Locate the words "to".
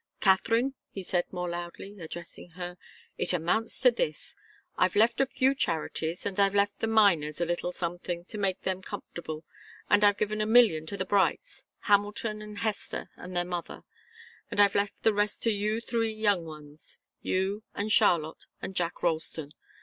3.81-3.91, 8.25-8.39, 10.87-10.97, 15.43-15.51